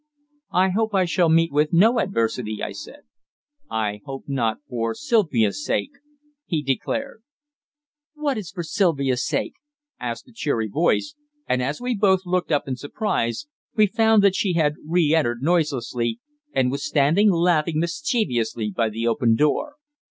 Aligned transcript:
"I 0.55 0.69
hope 0.69 0.95
I 0.95 1.05
shall 1.05 1.29
meet 1.29 1.51
with 1.51 1.71
no 1.71 1.99
adversity," 1.99 2.59
I 2.63 2.71
said. 2.71 3.01
"I 3.69 4.01
hope 4.03 4.23
not 4.25 4.57
for 4.67 4.95
Sylvia's 4.95 5.63
sake," 5.63 5.91
he 6.47 6.63
declared. 6.63 7.21
"What 8.15 8.35
is 8.35 8.49
for 8.49 8.63
Sylvia's 8.63 9.23
sake?" 9.23 9.53
asked 9.99 10.27
a 10.27 10.31
cheery 10.33 10.67
voice, 10.67 11.13
and, 11.47 11.61
as 11.61 11.79
we 11.79 11.95
both 11.95 12.25
looked 12.25 12.51
up 12.51 12.67
in 12.67 12.77
surprise, 12.77 13.45
we 13.75 13.85
found 13.85 14.23
that 14.23 14.33
she 14.35 14.53
had 14.53 14.73
re 14.83 15.13
entered 15.13 15.43
noiselessly, 15.43 16.19
and 16.51 16.71
was 16.71 16.83
standing 16.83 17.29
laughing 17.29 17.77
mischievously 17.77 18.71
by 18.71 18.89
the 18.89 19.05
open 19.05 19.35
door. 19.35 19.75